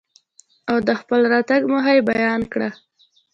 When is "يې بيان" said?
1.97-2.41